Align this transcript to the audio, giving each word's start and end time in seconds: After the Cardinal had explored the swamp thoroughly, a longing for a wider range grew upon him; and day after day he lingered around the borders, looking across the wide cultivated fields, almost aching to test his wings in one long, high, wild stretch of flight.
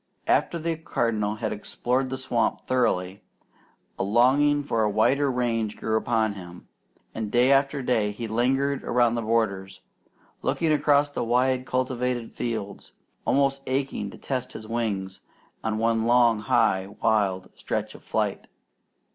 After 0.25 0.57
the 0.57 0.77
Cardinal 0.77 1.35
had 1.35 1.53
explored 1.53 2.09
the 2.09 2.17
swamp 2.17 2.65
thoroughly, 2.65 3.21
a 3.99 4.03
longing 4.03 4.63
for 4.63 4.81
a 4.81 4.89
wider 4.89 5.29
range 5.29 5.77
grew 5.77 5.95
upon 5.95 6.33
him; 6.33 6.67
and 7.13 7.29
day 7.29 7.51
after 7.51 7.83
day 7.83 8.11
he 8.11 8.27
lingered 8.27 8.83
around 8.83 9.13
the 9.13 9.21
borders, 9.21 9.81
looking 10.41 10.71
across 10.73 11.11
the 11.11 11.23
wide 11.23 11.67
cultivated 11.67 12.31
fields, 12.33 12.93
almost 13.27 13.61
aching 13.67 14.09
to 14.09 14.17
test 14.17 14.53
his 14.53 14.67
wings 14.67 15.21
in 15.63 15.77
one 15.77 16.05
long, 16.07 16.39
high, 16.39 16.87
wild 16.99 17.51
stretch 17.53 17.93
of 17.93 18.01
flight. 18.01 18.47